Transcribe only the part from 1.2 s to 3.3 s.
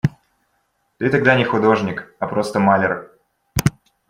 не художник, а просто маляр.